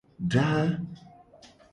[0.31, 0.65] Daa.